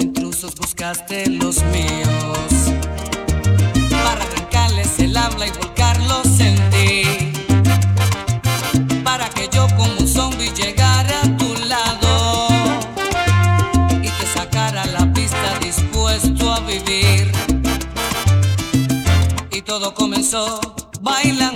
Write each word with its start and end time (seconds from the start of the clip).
intrusos 0.00 0.54
buscaste 0.56 1.28
los 1.30 1.62
míos. 1.66 2.50
Para 3.90 4.24
arrancarles 4.24 4.98
el 4.98 5.16
habla 5.16 5.46
y 5.46 5.50
volcarlos 5.50 6.40
en 6.40 6.56
ti. 6.70 7.32
Para 9.04 9.28
que 9.30 9.48
yo 9.52 9.66
como 9.76 9.96
un 10.00 10.08
zombie 10.08 10.50
llegara 10.50 11.20
a 11.22 11.36
tu 11.36 11.54
lado 11.68 12.48
y 14.02 14.08
te 14.08 14.26
sacara 14.34 14.84
la 14.86 15.12
pista 15.12 15.58
dispuesto 15.60 16.52
a 16.52 16.60
vivir. 16.60 17.30
Y 19.52 19.62
todo 19.62 19.94
comenzó 19.94 20.60
bailando. 21.00 21.55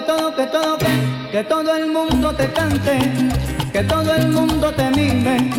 que 0.00 0.06
todo, 0.06 0.34
que 0.34 0.46
todo, 0.46 0.78
que, 0.78 1.30
que 1.30 1.44
todo 1.44 1.76
el 1.76 1.86
mundo 1.92 2.34
te 2.34 2.50
cante, 2.52 2.98
que 3.70 3.82
todo 3.82 4.14
el 4.14 4.28
mundo 4.28 4.72
te 4.72 4.90
mime, 4.90 5.50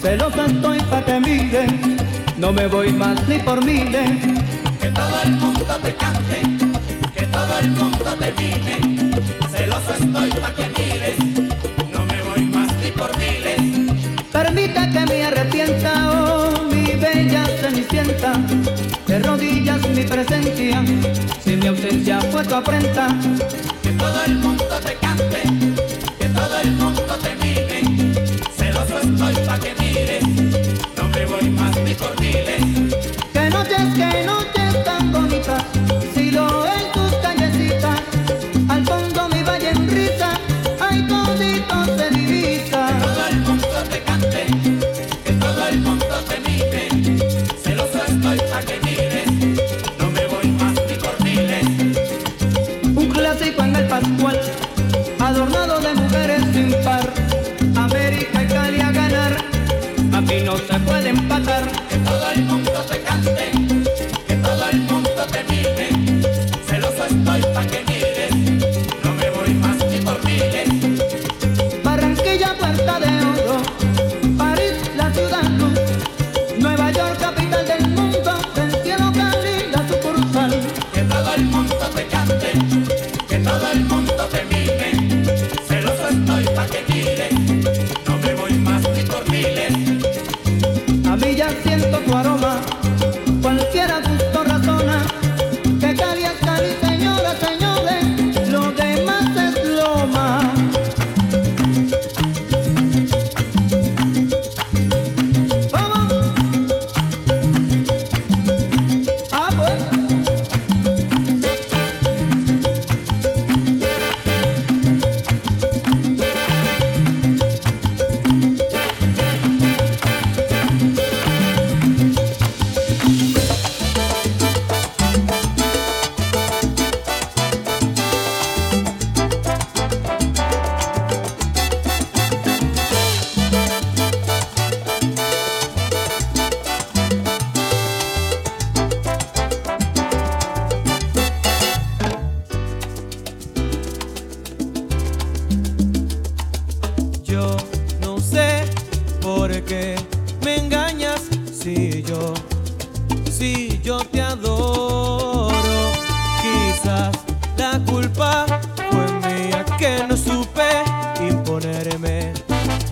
celosa 0.00 0.46
estoy 0.46 0.80
pa' 0.82 1.04
que 1.04 1.20
mire, 1.20 1.66
no 2.38 2.52
me 2.52 2.66
voy 2.68 2.90
más 2.92 3.28
ni 3.28 3.38
por 3.38 3.62
mire. 3.62 4.04
Que 4.80 4.88
todo 4.88 5.22
el 5.24 5.32
mundo 5.32 5.76
te 5.82 5.94
cante, 5.94 6.40
que 7.14 7.26
todo 7.26 7.58
el 7.58 7.70
mundo 7.72 8.16
te 8.18 8.32
mime, 8.40 9.10
celoso 9.50 9.92
estoy 9.92 10.30
pa' 10.40 10.54
que 10.54 10.66
mires, 10.78 11.18
no 11.92 12.06
me 12.06 12.22
voy 12.22 12.44
más 12.46 12.72
ni 12.82 12.90
por 12.92 13.10
miles. 13.18 13.90
Permita 14.32 14.90
que 14.90 15.00
me 15.00 15.24
arrepienta, 15.24 15.92
oh 16.12 16.62
mi 16.64 16.86
bella 16.94 17.44
cenicienta, 17.60 18.32
de 19.06 19.18
rodillas 19.18 19.86
mi 19.90 20.04
presencia, 20.04 20.82
si 21.44 21.56
mi 21.56 21.66
ausencia 21.66 22.20
fue 22.22 22.42
tu 22.44 22.54
afrenta 22.54 23.08
todo 24.02 24.24
el 24.24 24.34
mundo 24.36 24.64
te 24.84 24.94
cante, 24.96 25.42
que 26.18 26.28
todo 26.28 26.56
el 26.64 26.70
mundo 26.72 27.14
te 27.24 27.36
mire. 27.36 27.78
Celoso 28.56 28.98
estoy 28.98 29.34
pa' 29.46 29.58
que 29.60 29.74
mires, 29.80 30.24
no 30.96 31.04
me 31.14 31.24
voy 31.26 31.48
más 31.50 31.76
ni 31.84 31.94
por 31.94 32.20
mí. 32.20 32.31
adornado 55.32 55.80
de 55.80 55.94
mujeres 55.94 56.42
sin 56.52 56.70
par. 56.84 57.08
América 57.76 58.42
y 58.42 58.46
Cali 58.46 58.80
a 58.80 58.92
ganar, 58.92 59.36
aquí 60.12 60.40
no 60.44 60.56
se 60.58 60.78
puede 60.80 61.08
empatar. 61.08 61.81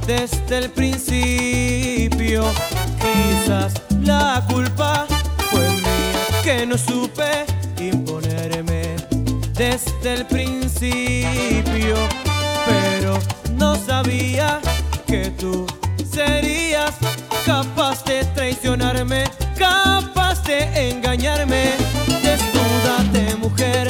desde 0.06 0.58
el 0.58 0.70
principio. 0.70 2.42
Quizás 2.98 3.74
la 4.02 4.44
culpa 4.50 5.06
fue 5.48 5.60
mía 5.60 6.42
que 6.42 6.66
no 6.66 6.76
supe 6.76 7.46
imponerme 7.78 8.96
desde 9.52 10.14
el 10.14 10.26
principio, 10.26 11.94
pero 12.66 13.18
no 13.52 13.76
sabía 13.76 14.60
que 15.06 15.30
tú 15.38 15.66
serías 16.10 16.94
capaz 17.46 18.04
de 18.04 18.24
traicionarme, 18.34 19.24
capaz 19.56 20.42
de 20.42 20.90
engañarme. 20.90 21.74
Desnúdate, 22.24 23.36
mujer 23.36 23.88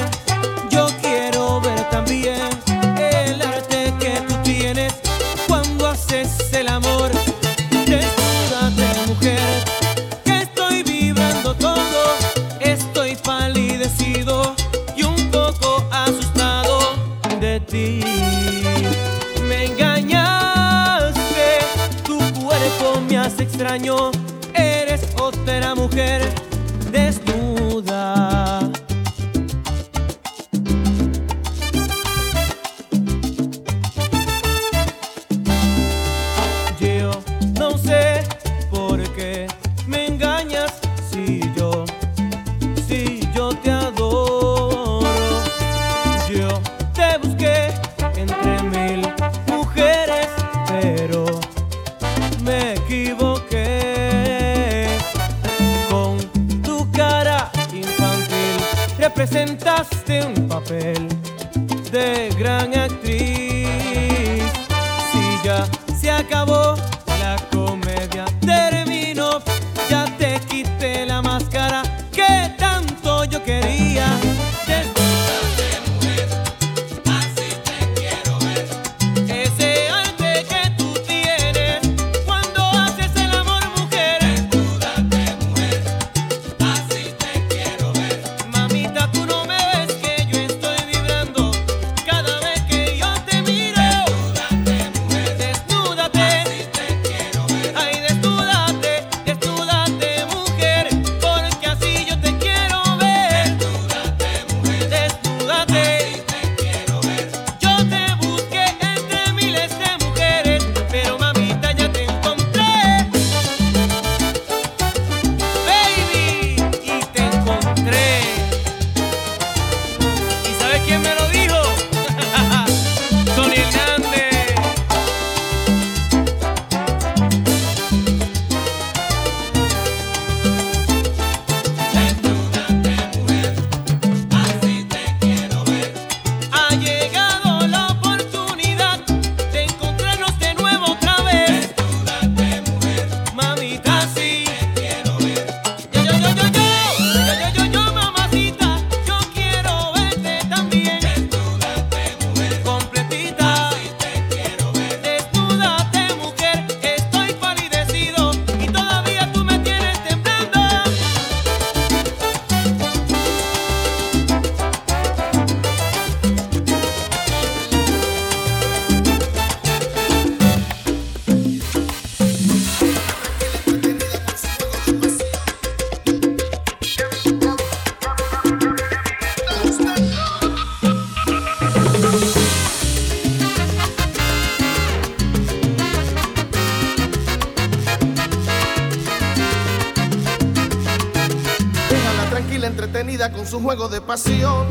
entretenida 192.71 193.33
con 193.33 193.47
su 193.47 193.61
juego 193.61 193.89
de 193.89 194.01
pasión, 194.01 194.67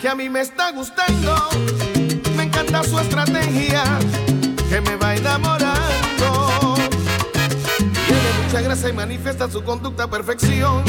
que 0.00 0.08
a 0.08 0.14
mí 0.14 0.28
me 0.28 0.40
está 0.40 0.70
gustando, 0.70 1.36
me 2.36 2.44
encanta 2.44 2.84
su 2.84 2.98
estrategia, 2.98 3.82
que 4.70 4.80
me 4.80 4.96
va 4.96 5.16
enamorando. 5.16 6.76
Tiene 8.06 8.30
mucha 8.44 8.60
gracia 8.60 8.88
y 8.88 8.92
manifiesta 8.92 9.50
su 9.50 9.64
conducta 9.64 10.04
a 10.04 10.10
perfección, 10.10 10.84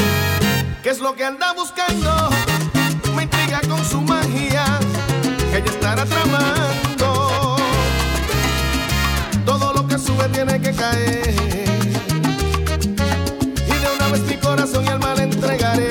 que 0.82 0.90
es 0.90 1.00
lo 1.00 1.14
que 1.14 1.24
anda 1.24 1.52
buscando, 1.52 2.30
me 3.16 3.24
intriga 3.24 3.60
con 3.68 3.84
su 3.84 4.00
magia, 4.00 4.64
que 5.50 5.58
ella 5.58 5.70
estará 5.70 6.04
tramando. 6.06 7.56
Todo 9.44 9.72
lo 9.72 9.86
que 9.88 9.98
sube 9.98 10.28
tiene 10.28 10.60
que 10.60 10.72
caer. 10.72 11.34
Y 13.66 13.72
de 13.72 13.88
una 13.96 14.08
vez 14.12 14.20
mi 14.22 14.36
corazón 14.36 14.84
y 14.84 14.88
alma 14.88 15.14
le 15.16 15.24
entregaré. 15.24 15.89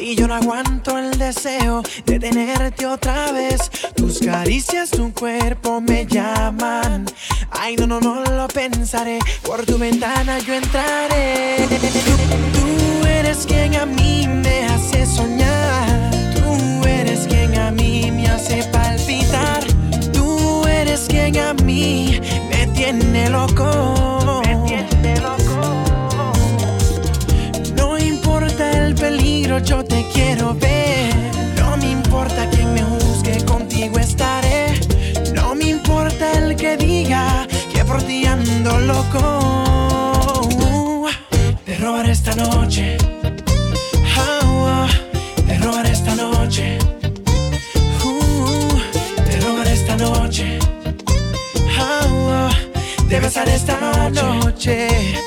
y 0.00 0.16
yo 0.16 0.26
no 0.26 0.34
aguanto 0.34 0.98
el 0.98 1.16
deseo 1.18 1.82
de 2.04 2.18
tenerte 2.18 2.84
otra 2.84 3.30
vez. 3.30 3.70
Tus 3.94 4.18
caricias, 4.18 4.90
tu 4.90 5.12
cuerpo 5.12 5.80
me 5.80 6.04
llaman. 6.04 7.06
Ay, 7.50 7.76
no, 7.76 7.86
no, 7.86 8.00
no 8.00 8.24
lo 8.24 8.48
pensaré. 8.48 9.20
Por 9.44 9.64
tu 9.64 9.78
ventana 9.78 10.40
yo 10.40 10.54
entraré. 10.54 11.58
Tú 12.52 13.06
eres 13.06 13.46
quien 13.46 13.76
a 13.76 13.86
mí 13.86 14.26
me 14.26 14.64
hace 14.66 15.06
soñar. 15.06 16.10
Tú 16.34 16.88
eres 16.88 17.28
quien 17.28 17.56
a 17.56 17.70
mí 17.70 18.10
me 18.10 18.26
hace 18.26 18.64
palpitar. 18.72 19.62
Tú 20.12 20.66
eres 20.66 21.06
quien 21.08 21.38
a 21.38 21.54
mí 21.54 22.20
me 22.50 22.66
tiene 22.68 23.30
loco 23.30 23.97
yo 29.64 29.84
te 29.84 30.06
quiero 30.12 30.54
ver. 30.54 31.14
No 31.56 31.76
me 31.76 31.90
importa 31.90 32.48
que 32.50 32.64
me 32.64 32.82
juzgue, 32.82 33.44
contigo 33.44 33.98
estaré. 33.98 34.80
No 35.34 35.54
me 35.54 35.66
importa 35.66 36.32
el 36.32 36.56
que 36.56 36.76
diga 36.76 37.46
que 37.72 37.84
por 37.84 38.02
ti 38.02 38.26
ando 38.26 38.78
loco. 38.80 39.18
Uh, 40.42 41.08
te 41.64 41.84
oh, 41.84 41.92
uh, 41.92 42.10
esta 42.10 42.34
noche. 42.34 42.96
Uh, 44.16 44.86
te 45.46 45.58
robaré 45.58 45.90
esta 45.92 46.14
noche. 46.14 46.78
Oh, 48.04 48.08
uh, 48.08 48.80
te 49.24 49.72
esta 49.72 49.96
noche. 49.96 50.58
te 53.08 53.20
besaré 53.20 53.54
esta 53.54 54.10
noche. 54.10 55.17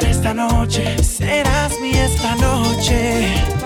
esta 0.00 0.32
noche, 0.32 1.02
serás 1.02 1.78
mi 1.80 1.90
esta 1.90 2.34
noche. 2.36 3.61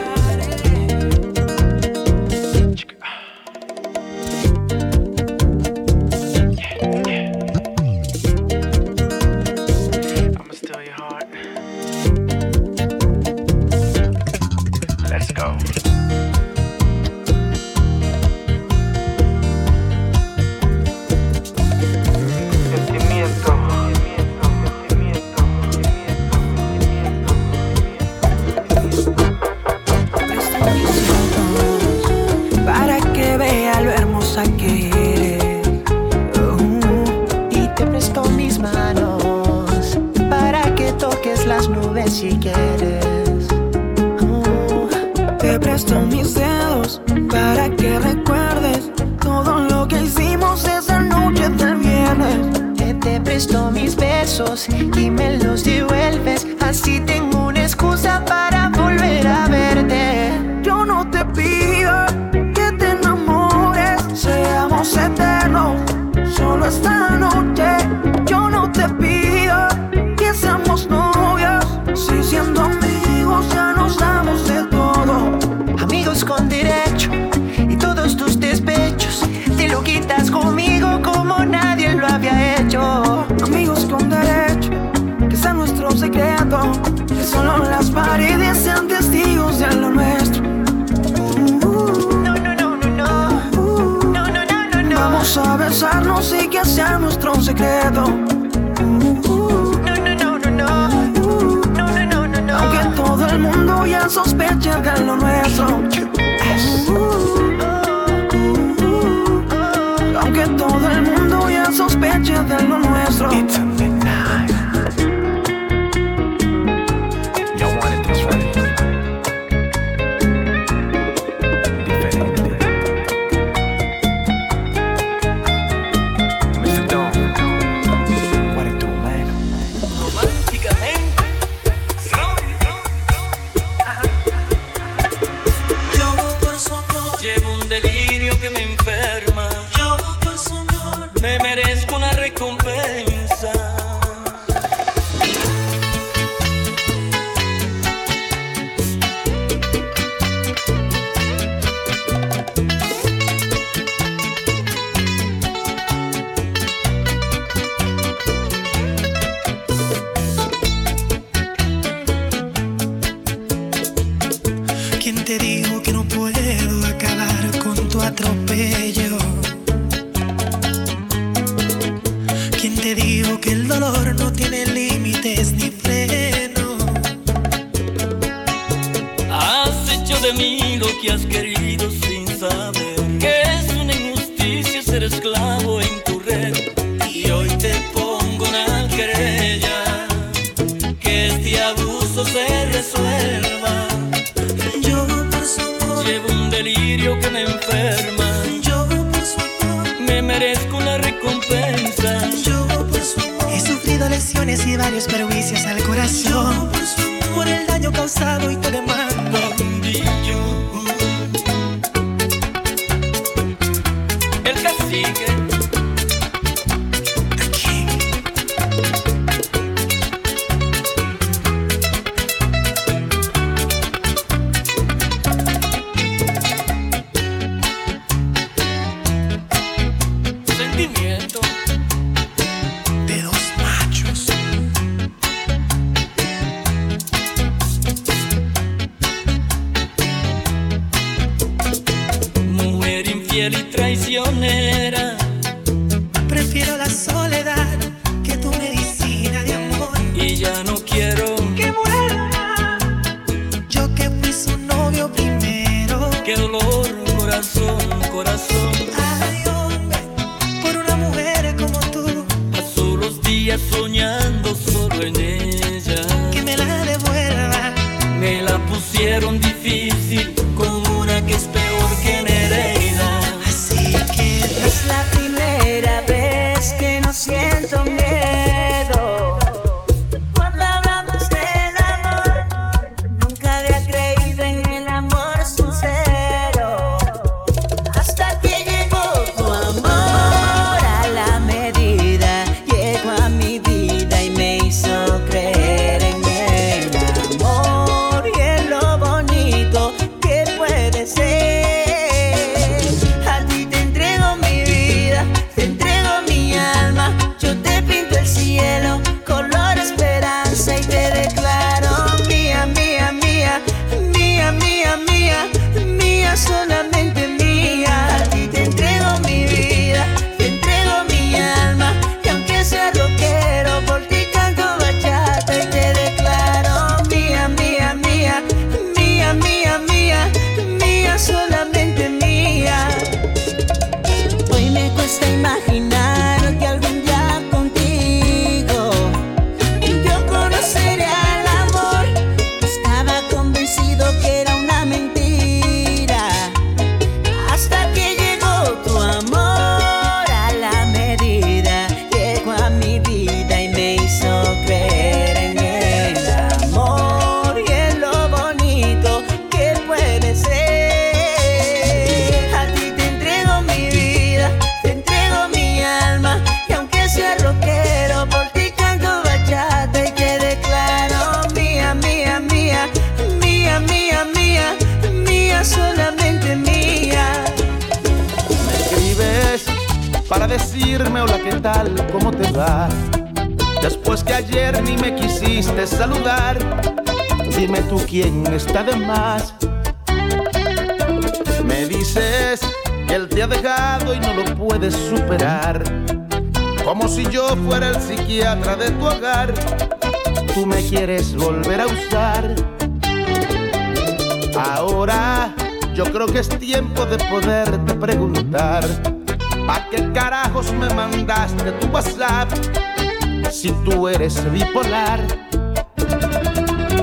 si 413.66 413.72
tú 413.84 414.06
eres 414.06 414.34
bipolar. 414.52 415.20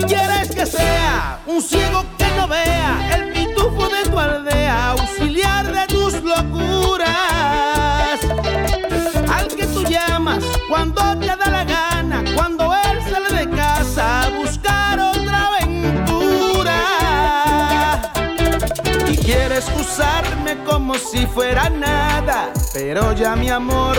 ¿Quieres 0.08 0.56
que 0.56 0.66
sea 0.66 1.40
un 1.46 1.62
ciego 1.62 2.06
que 2.18 2.26
no 2.38 2.48
vea 2.48 3.10
el 3.16 3.34
pitufo 3.34 3.90
de 3.90 4.10
tu 4.10 4.18
aldea, 4.18 4.92
auxiliar 4.92 5.66
de 5.66 5.86
tus 5.88 6.14
locuras? 6.24 7.10
Al 9.30 9.48
que 9.48 9.66
tú 9.68 9.84
llamas 9.84 10.42
cuando 10.70 11.02
te 11.20 11.28
da 11.28 11.50
la 11.50 11.66
gana, 11.66 12.24
cuando 12.34 12.74
él 12.74 12.98
sale 13.12 13.30
de 13.40 13.50
casa 13.50 14.22
a 14.22 14.30
buscar 14.30 15.00
otra 15.02 15.48
aventura. 15.48 16.80
Y 19.12 19.18
quieres 19.18 19.70
usarme 19.78 20.64
como 20.64 20.94
si 20.96 21.26
fuera 21.26 21.70
nada, 21.70 22.54
pero 22.74 23.12
ya 23.14 23.36
mi 23.36 23.50
amor, 23.50 23.98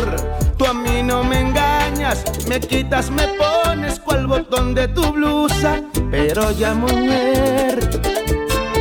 tú 0.57 0.65
a 0.65 0.73
mí 0.73 1.03
no 1.03 1.23
me 1.25 1.41
engañas 1.41 1.74
me 2.49 2.61
quitas, 2.61 3.11
me 3.11 3.27
pones 3.29 4.01
cual 4.01 4.27
botón 4.27 4.75
de 4.75 4.89
tu 4.89 5.13
blusa. 5.13 5.81
Pero 6.11 6.51
ya 6.53 6.75
mujer, 6.75 7.79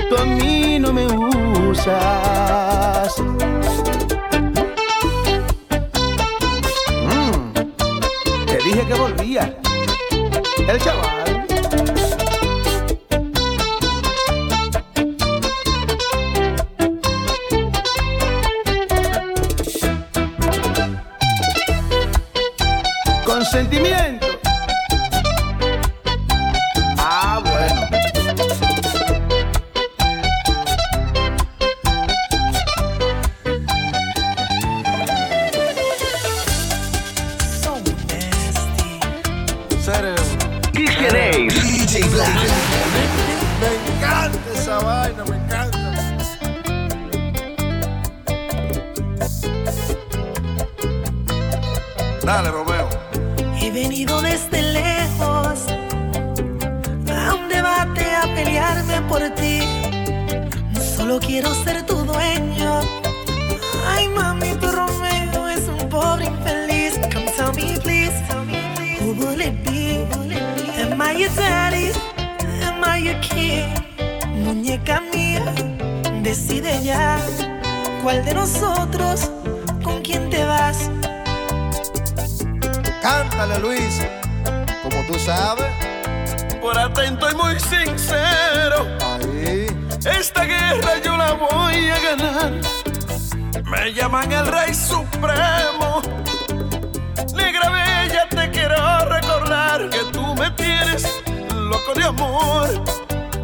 tú 0.10 0.18
a 0.18 0.26
mí 0.26 0.80
no 0.80 0.94
me 0.94 1.06
usas. 1.08 1.94
Mm. 7.10 7.54
Te 8.46 8.58
dije 8.58 8.86
que 8.88 8.94
volvía, 8.94 9.58
el 10.68 10.82
chaval. 10.82 11.23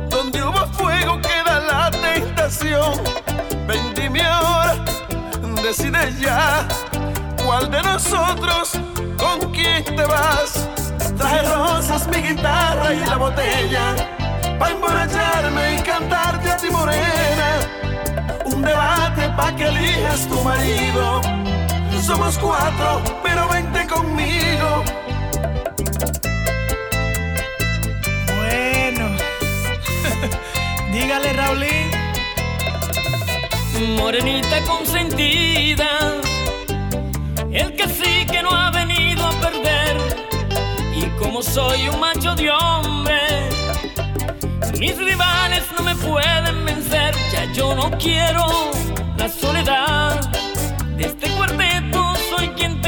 Donde 0.09 0.43
hubo 0.43 0.65
fuego 0.73 1.19
queda 1.21 1.59
la 1.59 1.91
tentación. 1.91 2.93
Ven, 3.67 3.93
dime 3.93 4.21
ahora, 4.21 4.75
decide 5.61 6.13
ya. 6.19 6.67
¿Cuál 7.45 7.69
de 7.69 7.81
nosotros 7.81 8.71
con 9.17 9.51
quién 9.51 9.83
te 9.83 10.05
vas? 10.05 10.67
Traje 11.17 11.41
rosas, 11.43 12.07
mi 12.07 12.17
guitarra 12.17 12.93
y 12.93 12.99
la 12.99 13.17
botella. 13.17 13.95
Pa' 14.57 14.71
emborracharme 14.71 15.75
y 15.75 15.81
cantarte 15.81 16.49
a 16.49 16.57
ti 16.57 16.69
morena. 16.69 17.49
Un 18.45 18.61
debate 18.61 19.29
pa' 19.35 19.55
que 19.55 19.67
elijas 19.67 20.27
tu 20.27 20.41
marido. 20.43 21.21
Somos 22.01 22.37
cuatro, 22.39 23.03
pero 23.21 23.47
vente 23.49 23.85
conmigo. 23.85 24.83
Dígale 30.99 31.33
Raulín. 31.33 31.91
Morenita 33.97 34.61
consentida, 34.63 35.87
el 37.51 37.73
que 37.75 37.87
sí 37.87 38.25
que 38.25 38.43
no 38.43 38.51
ha 38.51 38.69
venido 38.71 39.25
a 39.25 39.31
perder. 39.45 39.97
Y 40.93 41.03
como 41.21 41.41
soy 41.41 41.87
un 41.87 41.99
macho 41.99 42.35
de 42.35 42.51
hombre, 42.51 43.49
mis 44.77 44.97
rivales 44.97 45.63
no 45.77 45.83
me 45.83 45.95
pueden 45.95 46.65
vencer. 46.65 47.15
Ya 47.31 47.45
yo 47.53 47.73
no 47.75 47.89
quiero 47.91 48.45
la 49.17 49.29
soledad 49.29 50.19
de 50.97 51.05
este 51.05 51.29
cuarteto, 51.29 52.13
soy 52.29 52.49
quien 52.49 52.78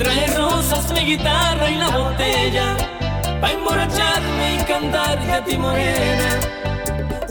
Trae 0.00 0.28
rosas, 0.28 0.90
mi 0.94 1.00
guitarra 1.00 1.70
y 1.70 1.74
la 1.74 1.90
botella 1.90 2.74
Pa' 3.38 3.50
emborracharme 3.50 4.54
y 4.54 4.64
cantarte 4.64 5.30
a 5.30 5.44
ti 5.44 5.58
morena 5.58 6.40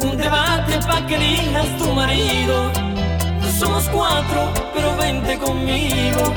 Un 0.03 0.15
debate 0.15 0.77
pa' 0.85 1.03
que 1.07 1.15
elijas 1.15 1.65
tu 1.79 1.91
marido 1.93 2.71
Somos 3.57 3.89
cuatro, 3.89 4.53
pero 4.71 4.95
vente 4.97 5.39
conmigo 5.39 6.31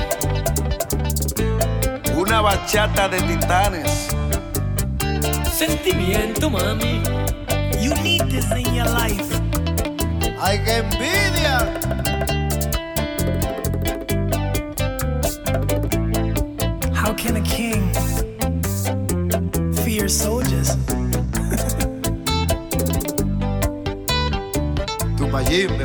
Una 2.17 2.41
bachata 2.41 3.09
de 3.11 3.21
titanes. 3.21 4.09
Sentimiento, 5.53 6.49
mami 6.49 7.03
You 7.79 7.93
need 8.03 8.23
this 8.31 8.51
in 8.53 8.75
your 8.75 8.89
life. 8.89 9.39
¡Ay, 10.41 10.63
qué 10.65 10.79
envidia! 10.79 12.02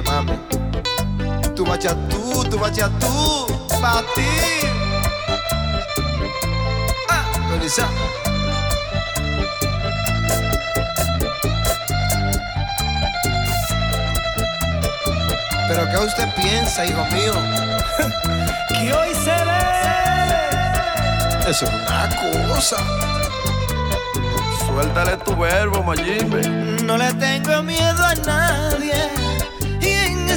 Mami. 0.02 0.34
Tu 1.56 1.66
bachatú, 1.66 2.43
tu 2.50 2.58
bachatú. 2.60 3.48
Pa' 3.82 4.04
ti. 4.16 4.30
Ah. 7.10 7.26
¿Pero 15.68 15.89
qué 15.91 15.98
usted 15.98 16.28
piensa, 16.36 16.86
hijo 16.86 17.04
mío? 17.12 17.34
que 18.70 18.93
hoy 18.93 19.14
se 19.14 19.38
ve. 19.48 19.68
Eso 21.50 21.66
es 21.66 21.72
una 21.72 22.10
cosa. 22.54 22.78
Suéltale 24.66 25.18
tu 25.18 25.36
verbo, 25.36 25.84
Mayimbe. 25.84 26.48
No 26.84 26.98
le 26.98 27.14
tengo 27.16 27.64
miedo 27.64 28.04
a 28.04 28.16
nadie 28.16 29.37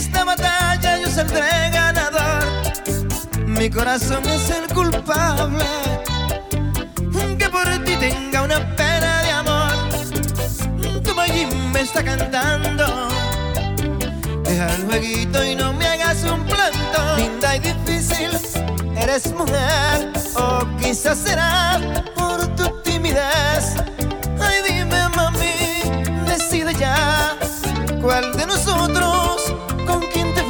esta 0.00 0.24
batalla 0.24 0.98
yo 0.98 1.08
saldré 1.10 1.70
ganador. 1.70 2.42
Mi 3.46 3.68
corazón 3.68 4.24
es 4.26 4.50
el 4.50 4.66
culpable 4.72 5.64
que 7.38 7.48
por 7.50 7.68
ti 7.84 7.96
tenga 7.96 8.42
una 8.42 8.60
pena 8.76 9.22
de 9.22 9.30
amor. 9.30 11.02
Tu 11.04 11.14
Mayim 11.14 11.50
me 11.72 11.80
está 11.82 12.02
cantando. 12.02 12.86
Deja 14.44 14.74
el 14.74 14.84
jueguito 14.86 15.44
y 15.44 15.54
no 15.54 15.74
me 15.74 15.86
hagas 15.86 16.24
un 16.24 16.44
planto. 16.44 17.00
Linda 17.18 17.56
y 17.56 17.60
difícil, 17.60 18.30
eres 18.96 19.32
mujer 19.34 20.12
o 20.34 20.66
quizás 20.80 21.18
será 21.18 21.78
por 22.16 22.38
tu 22.56 22.66
timidez. 22.82 23.74
Ay, 24.40 24.58
dime, 24.66 25.08
mami, 25.14 25.56
decide 26.24 26.74
ya 26.74 27.36
cuál 28.00 28.34
de 28.36 28.46
nosotros 28.46 29.29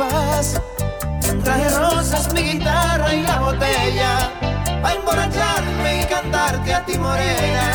vas. 0.01 0.61
Traje 1.45 1.69
rosas, 1.71 2.33
mi 2.33 2.43
guitarra 2.43 3.15
y 3.15 3.23
la 3.23 3.39
botella 3.41 4.13
a 4.83 4.95
emborracharme 4.95 6.03
y 6.03 6.05
cantarte 6.07 6.75
a 6.75 6.85
ti 6.87 6.99
morena. 6.99 7.67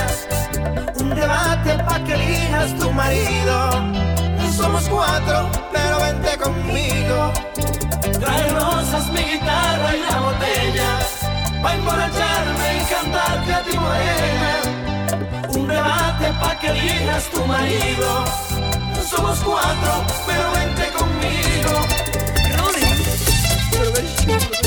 Un 1.00 1.10
debate 1.16 1.72
pa' 1.86 2.04
que 2.04 2.14
elijas 2.14 2.76
tu 2.80 2.92
marido. 2.92 3.56
Somos 4.58 4.84
cuatro, 4.90 5.50
pero 5.74 6.00
vente 6.00 6.38
conmigo. 6.38 7.32
Trae 8.20 8.50
rosas, 8.52 9.06
mi 9.12 9.24
guitarra 9.32 9.90
y 9.96 10.02
la 10.10 10.20
botella 10.28 10.90
Pa' 11.62 11.74
emborracharme 11.74 12.68
y 12.78 12.84
cantarte 12.94 13.54
a 13.54 13.62
ti 13.64 13.78
morena 13.78 14.52
Un 15.50 15.68
debate 15.68 16.26
pa' 16.40 16.56
que 16.60 16.68
elijas 16.68 17.24
tu 17.34 17.46
marido 17.46 18.26
Somos 19.10 19.40
cuatro, 19.40 19.94
pero 20.28 20.52
vente 20.52 20.86
conmigo 20.98 21.95
Thank 24.28 24.56
you. 24.56 24.64